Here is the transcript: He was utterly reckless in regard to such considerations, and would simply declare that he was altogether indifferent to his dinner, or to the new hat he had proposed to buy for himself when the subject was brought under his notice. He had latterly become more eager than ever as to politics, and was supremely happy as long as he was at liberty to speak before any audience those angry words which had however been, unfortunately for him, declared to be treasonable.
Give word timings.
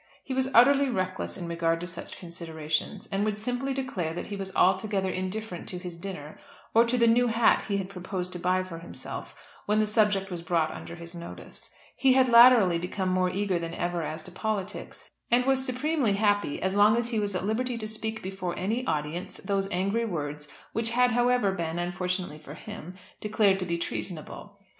He 0.23 0.33
was 0.33 0.49
utterly 0.55 0.89
reckless 0.89 1.37
in 1.37 1.47
regard 1.47 1.79
to 1.81 1.85
such 1.85 2.17
considerations, 2.17 3.07
and 3.11 3.23
would 3.23 3.37
simply 3.37 3.71
declare 3.71 4.15
that 4.15 4.25
he 4.25 4.35
was 4.35 4.51
altogether 4.55 5.11
indifferent 5.11 5.69
to 5.69 5.77
his 5.77 5.95
dinner, 5.95 6.39
or 6.73 6.85
to 6.85 6.97
the 6.97 7.05
new 7.05 7.27
hat 7.27 7.65
he 7.67 7.77
had 7.77 7.87
proposed 7.87 8.33
to 8.33 8.39
buy 8.39 8.63
for 8.63 8.79
himself 8.79 9.35
when 9.67 9.79
the 9.79 9.85
subject 9.85 10.31
was 10.31 10.41
brought 10.41 10.71
under 10.71 10.95
his 10.95 11.13
notice. 11.13 11.71
He 11.95 12.13
had 12.13 12.29
latterly 12.29 12.79
become 12.79 13.09
more 13.09 13.29
eager 13.29 13.59
than 13.59 13.75
ever 13.75 14.01
as 14.01 14.23
to 14.23 14.31
politics, 14.31 15.07
and 15.29 15.45
was 15.45 15.63
supremely 15.63 16.13
happy 16.13 16.59
as 16.63 16.75
long 16.75 16.97
as 16.97 17.09
he 17.09 17.19
was 17.19 17.35
at 17.35 17.45
liberty 17.45 17.77
to 17.77 17.87
speak 17.87 18.23
before 18.23 18.57
any 18.57 18.83
audience 18.87 19.37
those 19.37 19.69
angry 19.69 20.03
words 20.05 20.47
which 20.73 20.89
had 20.89 21.11
however 21.11 21.51
been, 21.51 21.77
unfortunately 21.77 22.39
for 22.39 22.55
him, 22.55 22.95
declared 23.19 23.59
to 23.59 23.67
be 23.67 23.77
treasonable. 23.77 24.57